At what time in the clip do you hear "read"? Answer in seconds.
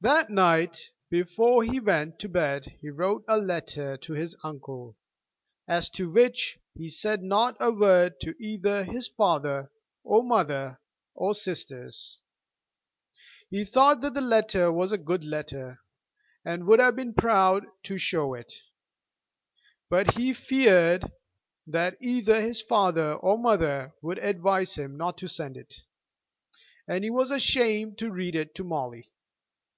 28.12-28.36